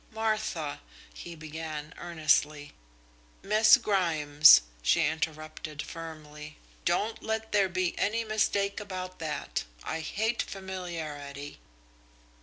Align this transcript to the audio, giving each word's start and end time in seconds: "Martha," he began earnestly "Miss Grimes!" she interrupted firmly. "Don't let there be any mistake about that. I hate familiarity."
"Martha," 0.09 0.81
he 1.13 1.35
began 1.35 1.93
earnestly 1.99 2.71
"Miss 3.43 3.77
Grimes!" 3.77 4.61
she 4.81 5.05
interrupted 5.05 5.83
firmly. 5.83 6.57
"Don't 6.85 7.21
let 7.21 7.51
there 7.51 7.69
be 7.69 7.95
any 7.99 8.23
mistake 8.23 8.79
about 8.79 9.19
that. 9.19 9.63
I 9.83 9.99
hate 9.99 10.41
familiarity." 10.41 11.59